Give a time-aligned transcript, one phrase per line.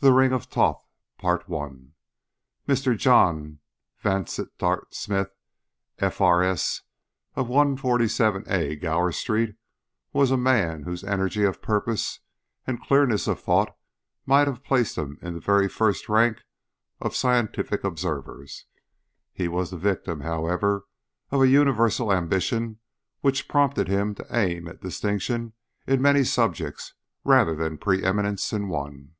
[0.00, 0.86] THE RING OF THOTH.
[2.68, 2.96] Mr.
[2.96, 3.58] John
[4.00, 5.32] Vansittart Smith,
[5.98, 6.82] F.R.S.,
[7.34, 9.56] of 147 A Gower Street,
[10.12, 12.20] was a man whose energy of purpose
[12.68, 13.76] and clearness of thought
[14.26, 16.42] might have placed him in the very first rank
[17.00, 18.66] of scientific observers.
[19.32, 20.84] He was the victim, however,
[21.32, 22.78] of a universal ambition
[23.22, 25.54] which prompted him to aim at distinction
[25.84, 26.94] in many subjects
[27.24, 29.14] rather than preeminence in one.